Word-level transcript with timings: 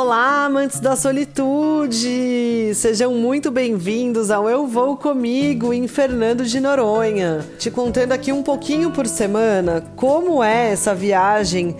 Olá, 0.00 0.44
amantes 0.44 0.78
da 0.78 0.94
solitude! 0.94 2.72
Sejam 2.72 3.14
muito 3.14 3.50
bem-vindos 3.50 4.30
ao 4.30 4.48
Eu 4.48 4.64
Vou 4.64 4.96
Comigo 4.96 5.74
em 5.74 5.88
Fernando 5.88 6.44
de 6.44 6.60
Noronha. 6.60 7.44
Te 7.58 7.68
contando 7.68 8.12
aqui 8.12 8.30
um 8.30 8.40
pouquinho 8.40 8.92
por 8.92 9.08
semana 9.08 9.84
como 9.96 10.40
é 10.40 10.70
essa 10.70 10.94
viagem 10.94 11.74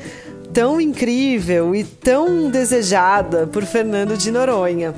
tão 0.53 0.81
incrível 0.81 1.77
e 1.77 1.85
tão 1.85 2.51
desejada 2.51 3.47
por 3.47 3.65
Fernando 3.65 4.17
de 4.17 4.33
Noronha. 4.33 4.93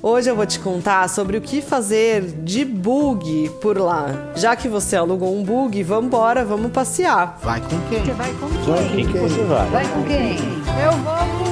Hoje 0.00 0.30
eu 0.30 0.36
vou 0.36 0.46
te 0.46 0.60
contar 0.60 1.08
sobre 1.08 1.36
o 1.36 1.40
que 1.40 1.60
fazer 1.60 2.22
de 2.22 2.64
bug 2.64 3.50
por 3.60 3.78
lá. 3.78 4.30
Já 4.36 4.54
que 4.54 4.68
você 4.68 4.94
alugou 4.94 5.36
um 5.36 5.42
bug, 5.42 5.82
vamos 5.82 6.06
embora, 6.06 6.44
vamos 6.44 6.70
passear. 6.70 7.36
Vai 7.42 7.60
com 7.62 7.80
quem? 7.88 8.04
Você 8.04 8.12
vai 8.12 8.32
com 8.34 8.48
quem? 8.48 8.64
Vai 8.64 8.84
com 8.84 8.94
quem 8.94 9.28
você 9.28 9.42
vai? 9.42 9.70
Vai 9.70 9.88
com 9.88 10.04
quem? 10.04 10.36
Eu 10.84 10.92
vou 10.98 11.49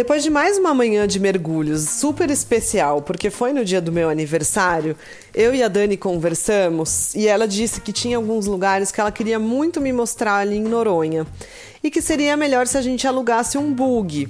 Depois 0.00 0.22
de 0.22 0.30
mais 0.30 0.56
uma 0.56 0.72
manhã 0.72 1.06
de 1.06 1.20
mergulhos 1.20 1.82
super 1.82 2.30
especial, 2.30 3.02
porque 3.02 3.28
foi 3.28 3.52
no 3.52 3.62
dia 3.62 3.82
do 3.82 3.92
meu 3.92 4.08
aniversário, 4.08 4.96
eu 5.34 5.54
e 5.54 5.62
a 5.62 5.68
Dani 5.68 5.94
conversamos 5.94 7.14
e 7.14 7.28
ela 7.28 7.46
disse 7.46 7.82
que 7.82 7.92
tinha 7.92 8.16
alguns 8.16 8.46
lugares 8.46 8.90
que 8.90 8.98
ela 8.98 9.12
queria 9.12 9.38
muito 9.38 9.78
me 9.78 9.92
mostrar 9.92 10.38
ali 10.38 10.56
em 10.56 10.62
Noronha 10.62 11.26
e 11.84 11.90
que 11.90 12.00
seria 12.00 12.34
melhor 12.34 12.66
se 12.66 12.78
a 12.78 12.80
gente 12.80 13.06
alugasse 13.06 13.58
um 13.58 13.74
bug. 13.74 14.26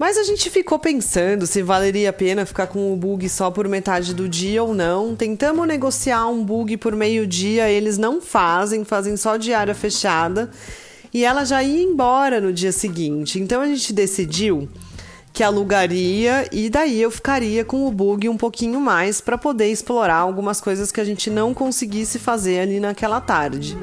Mas 0.00 0.18
a 0.18 0.24
gente 0.24 0.50
ficou 0.50 0.80
pensando 0.80 1.46
se 1.46 1.62
valeria 1.62 2.10
a 2.10 2.12
pena 2.12 2.44
ficar 2.44 2.66
com 2.66 2.92
o 2.92 2.96
bug 2.96 3.28
só 3.28 3.52
por 3.52 3.68
metade 3.68 4.12
do 4.12 4.28
dia 4.28 4.64
ou 4.64 4.74
não. 4.74 5.14
Tentamos 5.14 5.64
negociar 5.68 6.26
um 6.26 6.44
bug 6.44 6.76
por 6.76 6.96
meio-dia, 6.96 7.70
eles 7.70 7.98
não 7.98 8.20
fazem, 8.20 8.84
fazem 8.84 9.16
só 9.16 9.36
de 9.36 9.54
área 9.54 9.76
fechada. 9.76 10.50
E 11.16 11.24
ela 11.24 11.46
já 11.46 11.62
ia 11.62 11.82
embora 11.82 12.42
no 12.42 12.52
dia 12.52 12.70
seguinte. 12.70 13.40
Então 13.40 13.62
a 13.62 13.66
gente 13.66 13.90
decidiu 13.90 14.68
que 15.32 15.42
alugaria 15.42 16.46
e 16.52 16.68
daí 16.68 17.00
eu 17.00 17.10
ficaria 17.10 17.64
com 17.64 17.86
o 17.86 17.90
bug 17.90 18.28
um 18.28 18.36
pouquinho 18.36 18.78
mais 18.82 19.18
para 19.18 19.38
poder 19.38 19.70
explorar 19.72 20.16
algumas 20.16 20.60
coisas 20.60 20.92
que 20.92 21.00
a 21.00 21.04
gente 21.04 21.30
não 21.30 21.54
conseguisse 21.54 22.18
fazer 22.18 22.60
ali 22.60 22.78
naquela 22.78 23.18
tarde. 23.18 23.78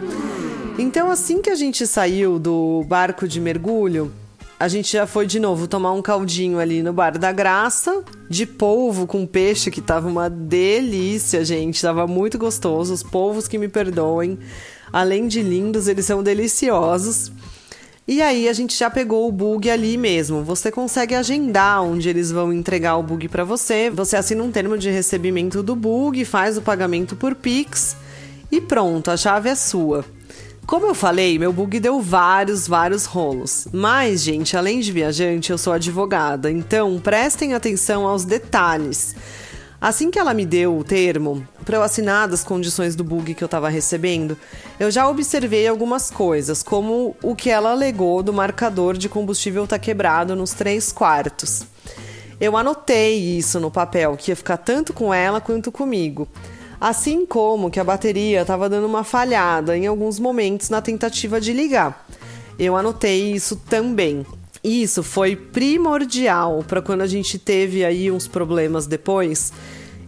Então, 0.77 1.09
assim 1.09 1.41
que 1.41 1.49
a 1.49 1.55
gente 1.55 1.87
saiu 1.87 2.37
do 2.37 2.83
barco 2.87 3.27
de 3.27 3.41
mergulho, 3.41 4.13
a 4.59 4.67
gente 4.67 4.93
já 4.93 5.07
foi 5.07 5.25
de 5.25 5.39
novo 5.39 5.67
tomar 5.67 5.91
um 5.91 6.03
caldinho 6.03 6.59
ali 6.59 6.83
no 6.83 6.93
Bar 6.93 7.17
da 7.17 7.31
Graça, 7.31 8.03
de 8.29 8.45
polvo 8.45 9.07
com 9.07 9.25
peixe, 9.25 9.71
que 9.71 9.81
tava 9.81 10.07
uma 10.07 10.29
delícia, 10.29 11.43
gente. 11.43 11.81
Tava 11.81 12.05
muito 12.05 12.37
gostoso. 12.37 12.93
Os 12.93 13.01
polvos 13.01 13.47
que 13.47 13.57
me 13.57 13.67
perdoem, 13.67 14.37
além 14.93 15.27
de 15.27 15.41
lindos, 15.41 15.89
eles 15.89 16.05
são 16.05 16.23
deliciosos. 16.23 17.31
E 18.07 18.21
aí 18.21 18.47
a 18.47 18.53
gente 18.53 18.77
já 18.77 18.89
pegou 18.89 19.27
o 19.27 19.31
bug 19.31 19.69
ali 19.69 19.97
mesmo. 19.97 20.43
Você 20.43 20.71
consegue 20.71 21.15
agendar 21.15 21.81
onde 21.83 22.07
eles 22.07 22.31
vão 22.31 22.53
entregar 22.53 22.97
o 22.97 23.03
bug 23.03 23.27
para 23.27 23.43
você. 23.43 23.89
Você 23.89 24.15
assina 24.15 24.43
um 24.43 24.51
termo 24.51 24.77
de 24.77 24.89
recebimento 24.89 25.63
do 25.63 25.75
bug, 25.75 26.23
faz 26.23 26.57
o 26.57 26.61
pagamento 26.61 27.15
por 27.15 27.33
Pix 27.33 27.95
e 28.53 28.61
pronto, 28.61 29.09
a 29.09 29.17
chave 29.17 29.49
é 29.49 29.55
sua. 29.55 30.05
Como 30.67 30.85
eu 30.85 30.93
falei, 30.93 31.39
meu 31.39 31.51
bug 31.51 31.79
deu 31.79 31.99
vários, 31.99 32.67
vários 32.67 33.05
rolos. 33.05 33.67
Mas, 33.73 34.21
gente, 34.21 34.55
além 34.55 34.79
de 34.79 34.91
viajante, 34.91 35.51
eu 35.51 35.57
sou 35.57 35.73
advogada, 35.73 36.51
então 36.51 36.99
prestem 36.99 37.55
atenção 37.55 38.07
aos 38.07 38.25
detalhes. 38.25 39.15
Assim 39.83 40.09
que 40.09 40.17
ela 40.17 40.33
me 40.33 40.45
deu 40.45 40.77
o 40.77 40.81
termo 40.81 41.45
para 41.65 41.75
eu 41.75 41.83
assinar 41.83 42.29
das 42.29 42.41
condições 42.41 42.95
do 42.95 43.03
bug 43.03 43.33
que 43.33 43.43
eu 43.43 43.47
estava 43.47 43.67
recebendo, 43.67 44.37
eu 44.79 44.89
já 44.89 45.05
observei 45.09 45.67
algumas 45.67 46.09
coisas, 46.09 46.63
como 46.63 47.17
o 47.21 47.35
que 47.35 47.49
ela 47.49 47.71
alegou 47.71 48.23
do 48.23 48.31
marcador 48.31 48.95
de 48.95 49.09
combustível 49.09 49.67
tá 49.67 49.77
quebrado 49.77 50.37
nos 50.37 50.53
três 50.53 50.89
quartos. 50.93 51.65
Eu 52.39 52.55
anotei 52.55 53.37
isso 53.37 53.59
no 53.59 53.69
papel, 53.69 54.15
que 54.15 54.31
ia 54.31 54.37
ficar 54.37 54.55
tanto 54.55 54.93
com 54.93 55.13
ela 55.13 55.41
quanto 55.41 55.69
comigo. 55.69 56.29
Assim 56.79 57.25
como 57.25 57.69
que 57.69 57.77
a 57.77 57.83
bateria 57.83 58.43
estava 58.43 58.69
dando 58.69 58.87
uma 58.87 59.03
falhada 59.03 59.77
em 59.77 59.85
alguns 59.85 60.17
momentos 60.17 60.69
na 60.69 60.81
tentativa 60.81 61.41
de 61.41 61.51
ligar. 61.51 62.07
Eu 62.57 62.77
anotei 62.77 63.33
isso 63.33 63.57
também. 63.57 64.25
Isso 64.63 65.03
foi 65.03 65.35
primordial 65.35 66.63
para 66.65 66.81
quando 66.81 67.01
a 67.01 67.07
gente 67.07 67.37
teve 67.37 67.83
aí 67.83 68.09
uns 68.09 68.27
problemas 68.27 68.87
depois 68.87 69.51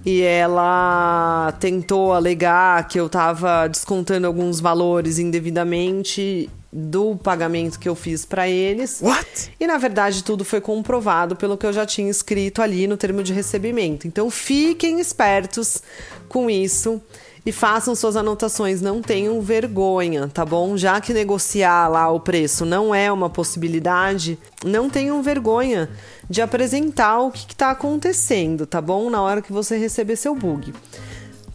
e 0.05 0.21
ela 0.21 1.51
tentou 1.59 2.13
alegar 2.13 2.87
que 2.87 2.99
eu 2.99 3.07
estava 3.07 3.67
descontando 3.67 4.27
alguns 4.27 4.59
valores 4.59 5.19
indevidamente 5.19 6.49
do 6.71 7.15
pagamento 7.15 7.79
que 7.79 7.89
eu 7.89 7.95
fiz 7.95 8.23
para 8.23 8.47
eles. 8.47 9.01
What? 9.01 9.51
E 9.59 9.65
na 9.65 9.77
verdade 9.77 10.23
tudo 10.23 10.45
foi 10.45 10.61
comprovado 10.61 11.35
pelo 11.35 11.57
que 11.57 11.65
eu 11.65 11.73
já 11.73 11.85
tinha 11.85 12.09
escrito 12.09 12.61
ali 12.61 12.85
no 12.85 12.97
termo 12.97 13.23
de 13.23 13.33
recebimento. 13.33 14.07
Então 14.07 14.29
fiquem 14.29 14.99
espertos 14.99 15.81
com 16.29 16.49
isso 16.49 17.01
e 17.45 17.51
façam 17.51 17.93
suas 17.93 18.15
anotações, 18.15 18.81
não 18.81 19.01
tenham 19.01 19.39
vergonha, 19.39 20.27
tá 20.27 20.43
bom? 20.43 20.75
Já 20.75 20.99
que 20.99 21.13
negociar 21.13 21.87
lá 21.87 22.09
o 22.09 22.19
preço 22.19 22.65
não 22.65 22.93
é 22.93 23.11
uma 23.11 23.29
possibilidade, 23.29 24.37
não 24.63 24.89
tenham 24.89 25.21
vergonha 25.21 25.89
de 26.27 26.41
apresentar 26.41 27.19
o 27.19 27.31
que 27.31 27.45
está 27.53 27.69
acontecendo, 27.71 28.65
tá 28.65 28.81
bom? 28.81 29.09
Na 29.09 29.21
hora 29.21 29.41
que 29.41 29.53
você 29.53 29.77
receber 29.77 30.15
seu 30.15 30.33
bug. 30.33 30.73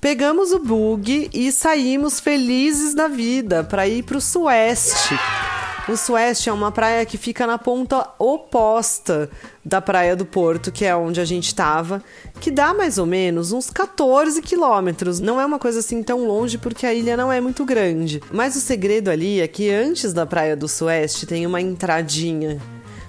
Pegamos 0.00 0.52
o 0.52 0.60
bug 0.60 1.28
e 1.32 1.52
saímos 1.52 2.20
felizes 2.20 2.94
da 2.94 3.08
vida 3.08 3.64
para 3.64 3.86
ir 3.86 4.02
para 4.04 4.16
o 4.16 4.20
Sueste. 4.20 5.14
O 5.88 5.96
Sueste 5.96 6.48
é 6.48 6.52
uma 6.52 6.70
praia 6.70 7.04
que 7.04 7.16
fica 7.16 7.46
na 7.46 7.58
ponta 7.58 8.08
oposta 8.18 9.28
da 9.64 9.80
Praia 9.80 10.14
do 10.14 10.24
Porto, 10.24 10.70
que 10.70 10.84
é 10.84 10.94
onde 10.94 11.20
a 11.20 11.24
gente 11.24 11.46
estava, 11.46 12.02
que 12.40 12.50
dá 12.50 12.72
mais 12.72 12.98
ou 12.98 13.06
menos 13.06 13.50
uns 13.50 13.70
14 13.70 14.40
quilômetros. 14.42 15.20
Não 15.20 15.40
é 15.40 15.44
uma 15.44 15.58
coisa 15.58 15.80
assim 15.80 16.02
tão 16.02 16.26
longe 16.26 16.58
porque 16.58 16.86
a 16.86 16.94
ilha 16.94 17.16
não 17.16 17.32
é 17.32 17.40
muito 17.40 17.64
grande. 17.64 18.22
Mas 18.30 18.54
o 18.56 18.60
segredo 18.60 19.10
ali 19.10 19.40
é 19.40 19.48
que 19.48 19.70
antes 19.70 20.12
da 20.12 20.26
Praia 20.26 20.56
do 20.56 20.68
Sueste 20.68 21.26
tem 21.26 21.46
uma 21.46 21.60
entradinha 21.60 22.60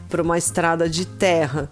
para 0.10 0.22
uma 0.22 0.38
estrada 0.38 0.90
de 0.90 1.06
terra 1.06 1.70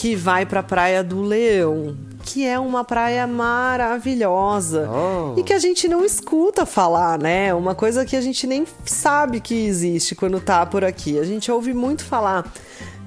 que 0.00 0.16
vai 0.16 0.46
para 0.46 0.60
a 0.60 0.62
Praia 0.62 1.04
do 1.04 1.20
Leão, 1.20 1.94
que 2.24 2.46
é 2.46 2.58
uma 2.58 2.82
praia 2.82 3.26
maravilhosa 3.26 4.88
Oh. 4.90 5.38
e 5.38 5.42
que 5.42 5.52
a 5.52 5.58
gente 5.58 5.86
não 5.88 6.02
escuta 6.02 6.64
falar, 6.64 7.18
né? 7.18 7.52
Uma 7.52 7.74
coisa 7.74 8.06
que 8.06 8.16
a 8.16 8.20
gente 8.22 8.46
nem 8.46 8.64
sabe 8.86 9.40
que 9.40 9.54
existe 9.66 10.14
quando 10.14 10.40
tá 10.40 10.64
por 10.64 10.86
aqui. 10.86 11.18
A 11.18 11.24
gente 11.24 11.52
ouve 11.52 11.74
muito 11.74 12.02
falar 12.02 12.50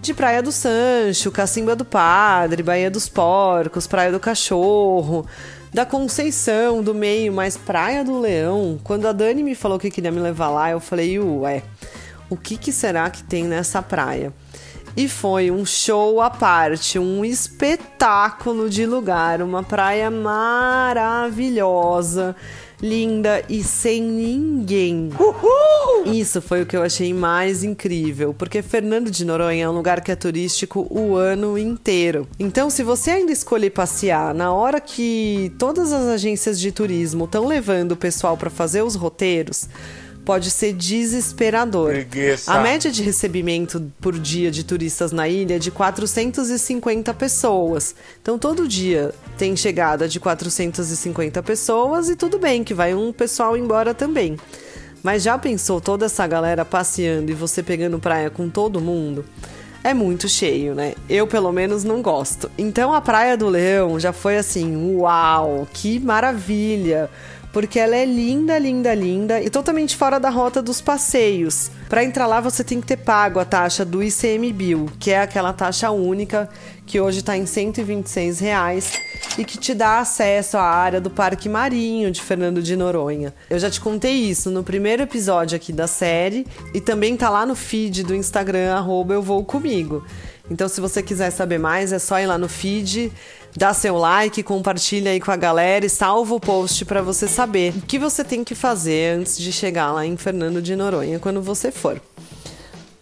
de 0.03 0.13
Praia 0.13 0.43
do 0.43 0.51
Sancho, 0.51 1.31
Cacimba 1.31 1.75
do 1.75 1.83
Padre, 1.83 2.61
Baía 2.61 2.91
dos 2.91 3.09
Porcos, 3.09 3.87
Praia 3.87 4.11
do 4.11 4.19
Cachorro, 4.19 5.25
da 5.73 5.87
Conceição, 5.87 6.83
do 6.83 6.93
Meio, 6.93 7.33
mas 7.33 7.57
Praia 7.57 8.03
do 8.03 8.19
Leão, 8.19 8.79
quando 8.83 9.07
a 9.07 9.11
Dani 9.11 9.41
me 9.41 9.55
falou 9.55 9.79
que 9.79 9.89
queria 9.89 10.11
me 10.11 10.19
levar 10.19 10.49
lá, 10.51 10.69
eu 10.69 10.79
falei, 10.79 11.19
ué, 11.19 11.63
o 12.29 12.37
que, 12.37 12.55
que 12.55 12.71
será 12.71 13.09
que 13.09 13.23
tem 13.23 13.45
nessa 13.45 13.81
praia? 13.81 14.31
E 14.95 15.07
foi 15.07 15.49
um 15.49 15.65
show 15.65 16.21
à 16.21 16.29
parte, 16.29 16.99
um 16.99 17.25
espetáculo 17.25 18.69
de 18.69 18.85
lugar, 18.85 19.41
uma 19.41 19.63
praia 19.63 20.11
maravilhosa, 20.11 22.35
linda 22.79 23.43
e 23.49 23.63
sem 23.63 24.03
ninguém. 24.03 25.09
Isso 26.05 26.43
foi 26.43 26.61
o 26.61 26.67
que 26.67 26.77
eu 26.77 26.83
achei 26.83 27.11
mais 27.11 27.63
incrível, 27.63 28.35
porque 28.37 28.61
Fernando 28.61 29.09
de 29.09 29.25
Noronha 29.25 29.65
é 29.65 29.69
um 29.69 29.73
lugar 29.73 29.99
que 30.01 30.11
é 30.11 30.15
turístico 30.15 30.85
o 30.91 31.15
ano 31.15 31.57
inteiro. 31.57 32.27
Então, 32.37 32.69
se 32.69 32.83
você 32.83 33.09
ainda 33.11 33.31
escolher 33.31 33.69
passear 33.71 34.35
na 34.35 34.53
hora 34.53 34.79
que 34.79 35.51
todas 35.57 35.91
as 35.91 36.07
agências 36.07 36.59
de 36.59 36.71
turismo 36.71 37.25
estão 37.25 37.47
levando 37.47 37.93
o 37.93 37.97
pessoal 37.97 38.37
para 38.37 38.51
fazer 38.51 38.83
os 38.83 38.93
roteiros, 38.93 39.67
pode 40.25 40.49
ser 40.49 40.73
desesperador. 40.73 41.91
Preguiça. 41.91 42.51
A 42.51 42.59
média 42.59 42.91
de 42.91 43.03
recebimento 43.03 43.91
por 43.99 44.17
dia 44.17 44.49
de 44.49 44.63
turistas 44.63 45.11
na 45.11 45.27
ilha 45.27 45.55
é 45.55 45.59
de 45.59 45.71
450 45.71 47.13
pessoas. 47.13 47.95
Então 48.21 48.37
todo 48.37 48.67
dia 48.67 49.13
tem 49.37 49.55
chegada 49.55 50.07
de 50.07 50.19
450 50.19 51.43
pessoas 51.43 52.09
e 52.09 52.15
tudo 52.15 52.39
bem 52.39 52.63
que 52.63 52.73
vai 52.73 52.93
um 52.93 53.11
pessoal 53.11 53.57
embora 53.57 53.93
também. 53.93 54.37
Mas 55.03 55.21
já 55.23 55.37
pensou 55.37 55.81
toda 55.81 56.05
essa 56.05 56.25
galera 56.25 56.63
passeando 56.63 57.29
e 57.29 57.33
você 57.33 57.61
pegando 57.61 57.99
praia 57.99 58.29
com 58.29 58.49
todo 58.49 58.79
mundo? 58.79 59.25
É 59.83 59.93
muito 59.93 60.29
cheio, 60.29 60.73
né? 60.73 60.93
Eu, 61.09 61.27
pelo 61.27 61.51
menos, 61.51 61.83
não 61.83 62.01
gosto. 62.01 62.49
Então, 62.57 62.93
a 62.93 63.01
Praia 63.01 63.35
do 63.35 63.49
Leão 63.49 63.99
já 63.99 64.13
foi 64.13 64.37
assim: 64.37 64.95
uau, 64.95 65.67
que 65.73 65.99
maravilha! 65.99 67.09
Porque 67.53 67.79
ela 67.79 67.95
é 67.95 68.03
linda, 68.03 68.57
linda, 68.57 68.93
linda 68.95 69.39
e 69.39 69.47
totalmente 69.47 69.95
fora 69.95 70.19
da 70.19 70.31
rota 70.31 70.59
dos 70.61 70.81
passeios. 70.81 71.69
Para 71.87 72.03
entrar 72.03 72.25
lá 72.25 72.41
você 72.41 72.63
tem 72.63 72.81
que 72.81 72.87
ter 72.87 72.97
pago 72.97 73.39
a 73.39 73.45
taxa 73.45 73.85
do 73.85 74.01
ICMBio, 74.03 74.91
que 74.99 75.11
é 75.11 75.21
aquela 75.21 75.53
taxa 75.53 75.91
única 75.91 76.49
que 76.83 76.99
hoje 76.99 77.19
está 77.19 77.37
em 77.37 77.45
126 77.45 78.39
reais 78.39 78.91
e 79.37 79.45
que 79.45 79.57
te 79.59 79.75
dá 79.75 79.99
acesso 79.99 80.57
à 80.57 80.63
área 80.63 80.99
do 80.99 81.11
Parque 81.11 81.47
Marinho 81.47 82.11
de 82.11 82.21
Fernando 82.21 82.61
de 82.61 82.75
Noronha. 82.75 83.31
Eu 83.47 83.59
já 83.59 83.69
te 83.69 83.79
contei 83.79 84.13
isso 84.13 84.49
no 84.49 84.63
primeiro 84.63 85.03
episódio 85.03 85.55
aqui 85.55 85.71
da 85.71 85.85
série 85.85 86.47
e 86.73 86.81
também 86.81 87.15
tá 87.15 87.29
lá 87.29 87.45
no 87.45 87.55
feed 87.55 88.03
do 88.03 88.15
Instagram 88.15 88.73
arroba 88.73 89.13
eu 89.13 89.21
vou 89.21 89.45
comigo. 89.45 90.03
Então 90.49 90.67
se 90.67 90.81
você 90.81 91.03
quiser 91.03 91.29
saber 91.29 91.59
mais 91.59 91.93
é 91.93 91.99
só 91.99 92.19
ir 92.19 92.25
lá 92.25 92.37
no 92.37 92.49
feed 92.49 93.11
dá 93.55 93.73
seu 93.73 93.97
like, 93.97 94.41
compartilha 94.43 95.11
aí 95.11 95.19
com 95.19 95.31
a 95.31 95.35
galera 95.35 95.85
e 95.85 95.89
salva 95.89 96.33
o 96.35 96.39
post 96.39 96.85
para 96.85 97.01
você 97.01 97.27
saber 97.27 97.73
o 97.77 97.81
que 97.81 97.99
você 97.99 98.23
tem 98.23 98.43
que 98.43 98.55
fazer 98.55 99.17
antes 99.17 99.37
de 99.37 99.51
chegar 99.51 99.91
lá 99.91 100.05
em 100.05 100.17
Fernando 100.17 100.61
de 100.61 100.75
Noronha 100.75 101.19
quando 101.19 101.41
você 101.41 101.71
for. 101.71 102.01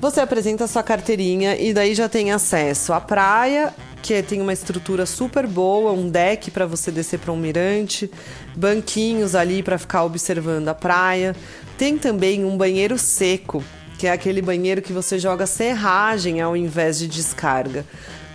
Você 0.01 0.19
apresenta 0.19 0.65
sua 0.65 0.81
carteirinha 0.81 1.55
e 1.55 1.73
daí 1.73 1.93
já 1.93 2.09
tem 2.09 2.31
acesso 2.31 2.91
à 2.91 2.99
praia, 2.99 3.71
que 4.01 4.19
tem 4.23 4.41
uma 4.41 4.51
estrutura 4.51 5.05
super 5.05 5.45
boa, 5.45 5.91
um 5.91 6.09
deck 6.09 6.49
para 6.49 6.65
você 6.65 6.89
descer 6.89 7.19
para 7.19 7.31
um 7.31 7.37
mirante, 7.37 8.09
banquinhos 8.55 9.35
ali 9.35 9.61
para 9.61 9.77
ficar 9.77 10.03
observando 10.03 10.67
a 10.69 10.73
praia. 10.73 11.35
Tem 11.77 11.99
também 11.99 12.43
um 12.43 12.57
banheiro 12.57 12.97
seco, 12.97 13.63
que 14.01 14.07
é 14.07 14.11
aquele 14.11 14.41
banheiro 14.41 14.81
que 14.81 14.91
você 14.91 15.19
joga 15.19 15.45
serragem 15.45 16.41
ao 16.41 16.57
invés 16.57 16.97
de 16.97 17.07
descarga. 17.07 17.85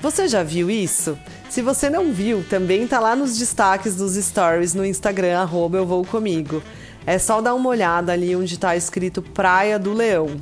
Você 0.00 0.28
já 0.28 0.44
viu 0.44 0.70
isso? 0.70 1.18
Se 1.50 1.60
você 1.60 1.90
não 1.90 2.12
viu, 2.12 2.44
também 2.48 2.86
tá 2.86 3.00
lá 3.00 3.16
nos 3.16 3.36
destaques 3.36 3.96
dos 3.96 4.14
stories 4.14 4.74
no 4.74 4.86
Instagram, 4.86 5.40
arroba 5.40 5.76
eu 5.76 5.84
vou 5.84 6.04
comigo. 6.04 6.62
É 7.04 7.18
só 7.18 7.40
dar 7.40 7.52
uma 7.52 7.68
olhada 7.68 8.12
ali 8.12 8.36
onde 8.36 8.54
está 8.54 8.76
escrito 8.76 9.20
Praia 9.20 9.76
do 9.76 9.92
Leão. 9.92 10.36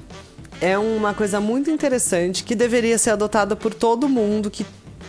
É 0.60 0.76
uma 0.76 1.14
coisa 1.14 1.40
muito 1.40 1.70
interessante 1.70 2.44
que 2.44 2.54
deveria 2.54 2.98
ser 2.98 3.08
adotada 3.08 3.56
por 3.56 3.72
todo 3.72 4.06
mundo 4.06 4.50
que 4.50 4.66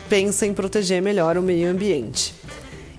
pensa 0.07 0.45
em 0.45 0.53
proteger 0.53 1.01
melhor 1.01 1.37
o 1.37 1.41
meio 1.41 1.69
ambiente. 1.69 2.33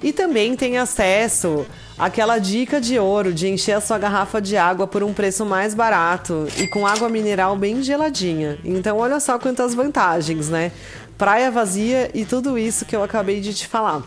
E 0.02 0.12
também 0.12 0.56
tem 0.56 0.78
acesso 0.78 1.66
àquela 1.98 2.38
dica 2.38 2.80
de 2.80 2.98
ouro 2.98 3.32
de 3.32 3.48
encher 3.48 3.72
a 3.72 3.80
sua 3.80 3.98
garrafa 3.98 4.40
de 4.40 4.56
água 4.56 4.86
por 4.86 5.02
um 5.02 5.12
preço 5.12 5.44
mais 5.44 5.74
barato 5.74 6.46
e 6.58 6.66
com 6.66 6.86
água 6.86 7.08
mineral 7.08 7.56
bem 7.56 7.82
geladinha. 7.82 8.58
Então, 8.64 8.98
olha 8.98 9.18
só 9.20 9.38
quantas 9.38 9.74
vantagens, 9.74 10.48
né? 10.48 10.72
praia 11.16 11.50
vazia 11.50 12.10
e 12.14 12.24
tudo 12.24 12.58
isso 12.58 12.84
que 12.84 12.94
eu 12.94 13.02
acabei 13.02 13.40
de 13.40 13.54
te 13.54 13.66
falar. 13.66 14.02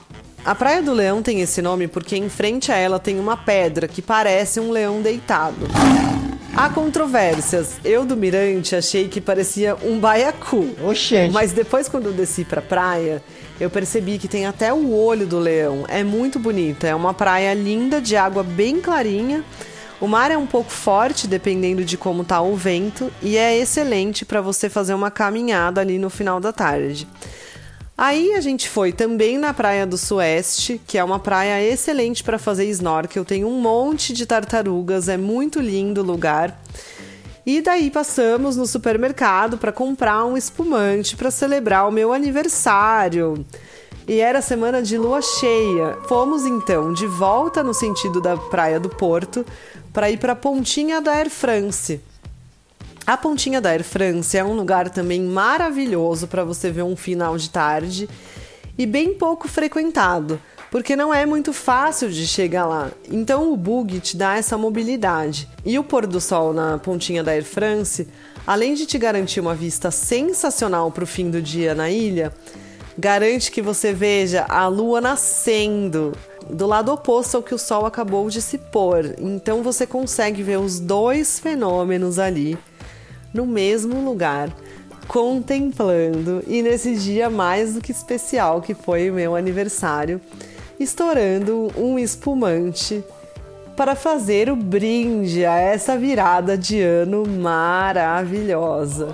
A 0.46 0.56
Praia 0.56 0.82
do 0.82 0.94
Leão 0.94 1.22
tem 1.22 1.42
esse 1.42 1.62
nome 1.62 1.88
porque 1.88 2.16
em 2.16 2.30
frente 2.30 2.72
a 2.72 2.76
ela 2.76 3.00
tem 3.00 3.20
uma 3.20 3.36
pedra 3.36 3.88
que 3.88 4.02
parece 4.02 4.60
um 4.60 4.72
leão 4.72 5.02
deitado. 5.02 5.68
Há 6.60 6.70
controvérsias. 6.70 7.80
Eu 7.86 8.06
do 8.06 8.18
Mirante 8.18 8.76
achei 8.76 9.08
que 9.08 9.22
parecia 9.22 9.78
um 9.82 9.98
baiacu. 9.98 10.76
Oxente. 10.84 11.32
Mas 11.32 11.54
depois 11.54 11.88
quando 11.88 12.08
eu 12.08 12.12
desci 12.12 12.44
pra 12.44 12.62
praia, 12.62 13.24
eu 13.62 13.70
percebi 13.70 14.18
que 14.18 14.28
tem 14.28 14.46
até 14.46 14.74
o 14.74 14.94
olho 14.94 15.26
do 15.26 15.40
leão. 15.40 15.86
É 15.88 16.04
muito 16.04 16.38
bonita. 16.38 16.86
É 16.86 16.94
uma 16.94 17.14
praia 17.14 17.54
linda 17.54 18.02
de 18.02 18.18
água 18.18 18.44
bem 18.44 18.82
clarinha 18.82 19.42
o 20.02 20.08
mar 20.08 20.32
é 20.32 20.38
um 20.38 20.46
pouco 20.46 20.72
forte, 20.72 21.28
dependendo 21.28 21.84
de 21.84 21.98
como 21.98 22.24
tá 22.24 22.42
o 22.42 22.56
vento, 22.56 23.12
e 23.22 23.38
é 23.38 23.58
excelente 23.58 24.24
para 24.24 24.40
você 24.40 24.70
fazer 24.70 24.94
uma 24.94 25.12
caminhada 25.12 25.82
ali 25.82 26.00
no 26.00 26.10
final 26.10 26.40
da 26.40 26.54
tarde. 26.54 27.06
Aí 28.02 28.34
a 28.34 28.40
gente 28.40 28.70
foi 28.70 28.94
também 28.94 29.38
na 29.38 29.54
Praia 29.54 29.86
do 29.86 29.98
Sueste, 29.98 30.80
que 30.88 30.98
é 30.98 31.04
uma 31.04 31.20
praia 31.20 31.62
excelente 31.62 32.24
para 32.24 32.40
fazer 32.40 32.64
snorkel. 32.70 33.26
Tem 33.26 33.44
um 33.44 33.60
monte 33.60 34.14
de 34.14 34.26
tartarugas, 34.26 35.10
é 35.10 35.18
muito 35.18 35.60
lindo 35.60 36.00
o 36.00 36.06
lugar. 36.06 36.58
E 37.46 37.60
daí 37.60 37.92
passamos 37.92 38.56
no 38.56 38.66
supermercado 38.66 39.58
para 39.58 39.74
comprar 39.74 40.24
um 40.24 40.38
espumante 40.38 41.18
para 41.18 41.30
celebrar 41.30 41.90
o 41.90 41.92
meu 41.92 42.14
aniversário. 42.14 43.46
E 44.08 44.22
era 44.22 44.42
semana 44.42 44.82
de 44.82 44.98
lua 44.98 45.22
cheia. 45.22 45.98
Fomos 46.08 46.46
então 46.46 46.94
de 46.94 47.06
volta 47.06 47.62
no 47.62 47.74
sentido 47.74 48.22
da 48.22 48.38
Praia 48.38 48.80
do 48.80 48.88
Porto 48.88 49.46
para 49.92 50.10
ir 50.10 50.20
para 50.20 50.32
a 50.32 50.38
pontinha 50.38 51.02
da 51.02 51.12
Air 51.12 51.30
France. 51.30 52.00
A 53.10 53.18
pontinha 53.18 53.60
da 53.60 53.72
Air 53.72 53.84
France 53.84 54.38
é 54.38 54.44
um 54.44 54.54
lugar 54.54 54.88
também 54.88 55.20
maravilhoso 55.20 56.28
para 56.28 56.44
você 56.44 56.70
ver 56.70 56.84
um 56.84 56.96
final 56.96 57.36
de 57.40 57.50
tarde 57.50 58.08
e 58.78 58.86
bem 58.86 59.16
pouco 59.16 59.48
frequentado, 59.48 60.40
porque 60.70 60.96
não 60.96 61.12
é 61.12 61.26
muito 61.26 61.52
fácil 61.52 62.12
de 62.12 62.28
chegar 62.28 62.68
lá. 62.68 62.92
Então 63.10 63.52
o 63.52 63.58
bug 63.58 64.00
te 64.00 64.16
dá 64.16 64.38
essa 64.38 64.60
mobilidade. 64.60 65.50
E 65.66 65.80
o 65.80 65.84
pôr 65.84 66.06
do 66.06 66.22
sol 66.22 66.54
na 66.54 66.78
pontinha 66.78 67.24
da 67.24 67.32
Air 67.32 67.44
France, 67.44 68.08
além 68.46 68.76
de 68.76 68.86
te 68.86 69.00
garantir 69.00 69.40
uma 69.40 69.56
vista 69.56 69.90
sensacional 69.90 70.92
para 70.92 71.04
o 71.04 71.08
fim 71.08 71.32
do 71.32 71.42
dia 71.42 71.74
na 71.74 71.90
ilha, 71.90 72.32
garante 72.96 73.50
que 73.50 73.60
você 73.60 73.92
veja 73.92 74.46
a 74.48 74.68
lua 74.68 75.02
nascendo 75.02 76.12
do 76.48 76.68
lado 76.68 76.94
oposto 76.94 77.38
ao 77.38 77.44
que 77.44 77.56
o 77.56 77.60
Sol 77.60 77.88
acabou 77.88 78.30
de 78.30 78.40
se 78.40 78.60
pôr. 78.60 79.16
Então 79.18 79.64
você 79.64 79.88
consegue 79.88 80.44
ver 80.44 80.60
os 80.60 80.80
dois 80.80 81.40
fenômenos 81.40 82.20
ali 82.20 82.56
no 83.34 83.46
mesmo 83.46 84.04
lugar, 84.04 84.50
contemplando. 85.08 86.44
E 86.48 86.62
nesse 86.62 86.96
dia 86.96 87.30
mais 87.30 87.74
do 87.74 87.82
que 87.82 87.92
especial, 87.92 88.62
que 88.62 88.74
foi 88.74 89.10
o 89.10 89.14
meu 89.14 89.36
aniversário, 89.36 90.22
estourando 90.80 91.72
um 91.76 92.00
espumante 92.00 93.04
para 93.76 93.96
fazer 93.96 94.50
o 94.50 94.56
brinde 94.56 95.46
a 95.46 95.58
essa 95.58 95.98
virada 95.98 96.58
de 96.58 96.82
ano 96.82 97.26
maravilhosa. 97.26 99.08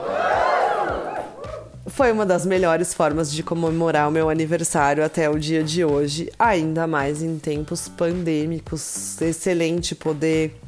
Foi 1.88 2.12
uma 2.12 2.26
das 2.26 2.46
melhores 2.46 2.94
formas 2.94 3.32
de 3.32 3.42
comemorar 3.42 4.10
o 4.10 4.12
meu 4.12 4.30
aniversário 4.30 5.06
até 5.06 5.30
o 5.30 5.40
dia 5.40 5.64
de 5.64 5.86
hoje, 5.86 6.32
ainda 6.38 6.88
mais 6.88 7.22
em 7.22 7.38
tempos 7.38 7.88
pandêmicos. 7.88 9.22
Excelente 9.22 9.96
poder 9.96 10.60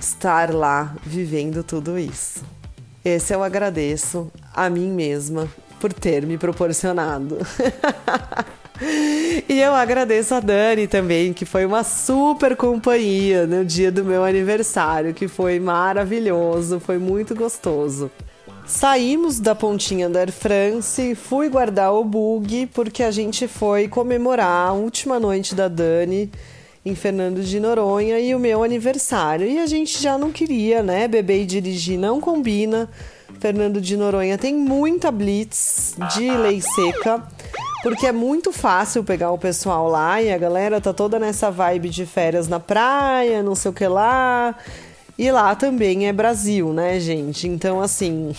estar 0.00 0.54
lá 0.54 0.94
vivendo 1.04 1.62
tudo 1.62 1.98
isso. 1.98 2.57
Esse 3.08 3.34
eu 3.34 3.42
agradeço 3.42 4.30
a 4.54 4.68
mim 4.68 4.90
mesma 4.90 5.48
por 5.80 5.94
ter 5.94 6.26
me 6.26 6.36
proporcionado. 6.36 7.38
e 9.48 9.58
eu 9.58 9.74
agradeço 9.74 10.34
a 10.34 10.40
Dani 10.40 10.86
também, 10.86 11.32
que 11.32 11.46
foi 11.46 11.64
uma 11.64 11.82
super 11.82 12.54
companhia 12.54 13.46
no 13.46 13.64
dia 13.64 13.90
do 13.90 14.04
meu 14.04 14.22
aniversário, 14.22 15.14
que 15.14 15.26
foi 15.26 15.58
maravilhoso, 15.58 16.78
foi 16.78 16.98
muito 16.98 17.34
gostoso. 17.34 18.10
Saímos 18.66 19.40
da 19.40 19.54
pontinha 19.54 20.10
da 20.10 20.20
Air 20.20 20.30
France, 20.30 21.14
fui 21.14 21.48
guardar 21.48 21.94
o 21.94 22.04
bug 22.04 22.66
porque 22.74 23.02
a 23.02 23.10
gente 23.10 23.48
foi 23.48 23.88
comemorar 23.88 24.68
a 24.68 24.72
última 24.74 25.18
noite 25.18 25.54
da 25.54 25.66
Dani 25.66 26.30
em 26.84 26.94
Fernando 26.94 27.42
de 27.42 27.60
Noronha 27.60 28.18
e 28.18 28.34
o 28.34 28.38
meu 28.38 28.62
aniversário. 28.62 29.46
E 29.46 29.58
a 29.58 29.66
gente 29.66 30.00
já 30.00 30.16
não 30.16 30.30
queria, 30.30 30.82
né? 30.82 31.08
Beber 31.08 31.42
e 31.42 31.46
dirigir 31.46 31.98
não 31.98 32.20
combina. 32.20 32.88
Fernando 33.40 33.80
de 33.80 33.96
Noronha 33.96 34.38
tem 34.38 34.54
muita 34.54 35.10
blitz 35.10 35.94
de 36.14 36.30
lei 36.30 36.60
seca, 36.60 37.22
porque 37.82 38.06
é 38.06 38.12
muito 38.12 38.52
fácil 38.52 39.04
pegar 39.04 39.30
o 39.30 39.38
pessoal 39.38 39.88
lá 39.88 40.20
e 40.20 40.32
a 40.32 40.38
galera 40.38 40.80
tá 40.80 40.92
toda 40.92 41.18
nessa 41.18 41.50
vibe 41.50 41.88
de 41.88 42.04
férias 42.04 42.48
na 42.48 42.58
praia, 42.58 43.42
não 43.42 43.54
sei 43.54 43.70
o 43.70 43.74
que 43.74 43.86
lá. 43.86 44.54
E 45.16 45.30
lá 45.30 45.54
também 45.54 46.08
é 46.08 46.12
Brasil, 46.12 46.72
né, 46.72 46.98
gente? 46.98 47.46
Então, 47.46 47.80
assim, 47.80 48.34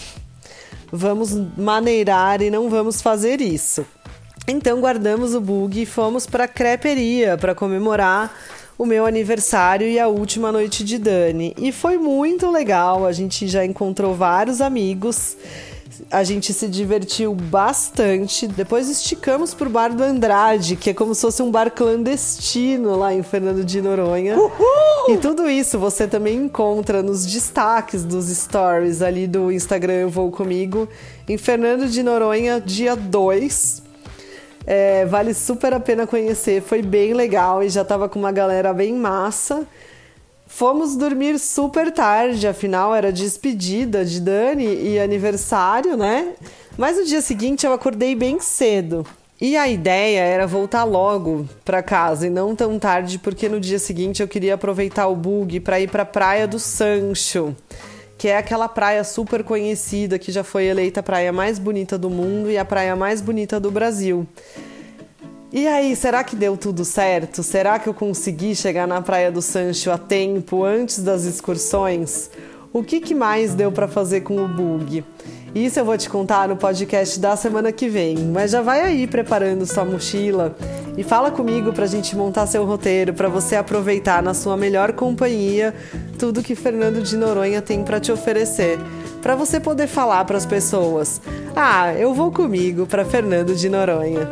vamos 0.91 1.34
maneirar 1.58 2.41
e 2.41 2.50
não 2.50 2.69
vamos 2.69 3.01
fazer 3.01 3.41
isso. 3.41 3.86
Então, 4.50 4.82
guardamos 4.82 5.36
o 5.36 5.39
bug 5.39 5.82
e 5.82 5.86
fomos 5.86 6.25
para 6.25 6.46
a 6.46 6.48
creperia 6.48 7.38
para 7.38 7.53
comemorar 7.53 8.36
o 8.77 8.86
meu 8.86 9.06
aniversário 9.06 9.88
e 9.88 10.00
a 10.00 10.08
última 10.08 10.51
noite 10.51 10.84
de 10.84 10.98
Dani. 10.98 11.53
E 11.56 11.72
foi 11.72 11.98
muito 11.98 12.50
legal, 12.50 13.06
a 13.06 13.12
gente 13.12 13.48
já 13.48 13.63
encontrou 13.63 14.15
vários 14.15 14.60
amigos 14.60 15.38
a 16.10 16.24
gente 16.24 16.53
se 16.53 16.68
divertiu 16.68 17.34
bastante. 17.34 18.48
Depois 18.48 18.89
esticamos 18.89 19.53
pro 19.53 19.70
bar 19.70 19.94
do 19.94 20.03
Andrade, 20.03 20.75
que 20.75 20.91
é 20.91 20.94
como 20.94 21.13
se 21.13 21.22
fosse 21.22 21.41
um 21.41 21.51
bar 21.51 21.72
clandestino 21.72 22.96
lá 22.96 23.13
em 23.13 23.24
Fernando 23.24 23.63
de 23.63 23.82
Noronha. 23.82 24.38
Uhul! 24.38 25.10
E 25.10 25.18
tudo 25.18 25.50
isso 25.50 25.77
você 25.77 26.08
também 26.08 26.38
encontra 26.38 27.01
nos 27.01 27.25
destaques 27.25 28.03
dos 28.03 28.27
stories 28.27 29.01
ali 29.01 29.27
do 29.27 29.51
Instagram 29.51 29.94
Eu 29.94 30.10
Vou 30.10 30.32
Comigo, 30.32 30.88
em 31.27 31.38
Fernando 31.38 31.88
de 31.88 32.01
Noronha, 32.01 32.62
dia 32.62 32.96
2. 32.96 33.88
É, 34.66 35.06
vale 35.06 35.34
super 35.34 35.74
a 35.74 35.80
pena 35.80 36.06
conhecer, 36.06 36.62
foi 36.62 36.82
bem 36.82 37.13
legal 37.13 37.63
e 37.63 37.70
já 37.70 37.84
tava 37.84 38.08
com 38.08 38.20
uma 38.20 38.32
galera 38.32 38.74
bem 38.74 38.94
massa. 38.94 39.66
Fomos 40.48 40.96
dormir 40.96 41.39
super 41.39 41.92
tarde, 41.92 42.48
afinal 42.48 42.94
era 42.94 43.13
despedida 43.13 44.04
de 44.04 44.20
Dani 44.20 44.66
e 44.66 45.00
aniversário, 45.00 45.96
né? 45.96 46.34
Mas 46.78 46.98
no 46.98 47.06
dia 47.06 47.22
seguinte 47.22 47.66
eu 47.66 47.74
acordei 47.74 48.16
bem 48.16 48.39
cedo. 48.39 49.06
E 49.42 49.56
a 49.56 49.70
ideia 49.70 50.20
era 50.20 50.46
voltar 50.46 50.84
logo 50.84 51.48
para 51.63 51.82
casa 51.82 52.28
e 52.28 52.30
não 52.30 52.56
tão 52.56 52.78
tarde, 52.78 53.18
porque 53.18 53.48
no 53.48 53.60
dia 53.60 53.80
seguinte 53.80 54.22
eu 54.22 54.28
queria 54.28 54.56
aproveitar 54.56 55.08
o 55.08 55.16
bug 55.16 55.62
para 55.62 55.80
ir 55.80 55.89
para 55.89 56.04
a 56.04 56.06
Praia 56.06 56.46
do 56.46 56.60
Sancho, 56.60 57.56
que 58.19 58.27
é 58.27 58.35
aquela 58.35 58.67
praia 58.67 59.01
super 59.05 59.45
conhecida 59.45 60.19
que 60.19 60.29
já 60.29 60.43
foi 60.43 60.65
eleita 60.65 60.99
a 60.99 61.03
praia 61.03 61.31
mais 61.31 61.57
bonita 61.57 61.97
do 61.97 62.09
mundo 62.09 62.51
e 62.51 62.57
a 62.57 62.65
praia 62.65 62.93
mais 62.93 63.21
bonita 63.21 63.61
do 63.61 63.71
Brasil. 63.71 64.27
E 65.53 65.65
aí, 65.65 65.95
será 65.95 66.21
que 66.21 66.35
deu 66.35 66.57
tudo 66.57 66.83
certo? 66.83 67.41
Será 67.41 67.79
que 67.79 67.88
eu 67.88 67.93
consegui 67.93 68.53
chegar 68.53 68.85
na 68.85 69.01
Praia 69.01 69.31
do 69.31 69.41
Sancho 69.41 69.89
a 69.89 69.97
tempo 69.97 70.65
antes 70.65 70.99
das 70.99 71.23
excursões? 71.23 72.29
O 72.73 72.83
que, 72.83 72.99
que 72.99 73.15
mais 73.15 73.55
deu 73.55 73.71
para 73.71 73.88
fazer 73.88 74.21
com 74.21 74.43
o 74.43 74.47
bug? 74.49 75.03
Isso 75.55 75.79
eu 75.79 75.85
vou 75.85 75.97
te 75.97 76.07
contar 76.07 76.49
no 76.49 76.57
podcast 76.57 77.19
da 77.19 77.35
semana 77.38 77.71
que 77.71 77.88
vem, 77.88 78.17
mas 78.17 78.51
já 78.51 78.61
vai 78.61 78.81
aí 78.81 79.07
preparando 79.07 79.65
sua 79.65 79.83
mochila 79.83 80.55
e 80.95 81.03
fala 81.03 81.31
comigo 81.31 81.73
para 81.73 81.85
a 81.85 81.88
gente 81.88 82.15
montar 82.15 82.45
seu 82.45 82.65
roteiro 82.65 83.13
para 83.13 83.27
você 83.27 83.55
aproveitar 83.55 84.21
na 84.21 84.35
sua 84.35 84.55
melhor 84.55 84.91
companhia 84.91 85.73
tudo 86.19 86.43
que 86.43 86.53
Fernando 86.53 87.01
de 87.01 87.15
Noronha 87.15 87.61
tem 87.61 87.81
para 87.81 87.99
te 87.99 88.11
oferecer, 88.11 88.77
para 89.21 89.35
você 89.35 89.57
poder 89.57 89.88
falar 89.88 90.25
para 90.25 90.38
as 90.38 90.45
pessoas: 90.45 91.21
"Ah, 91.55 91.93
eu 91.93 92.13
vou 92.13 92.29
comigo 92.29 92.85
para 92.85 93.05
Fernando 93.05 93.55
de 93.55 93.69
Noronha". 93.69 94.29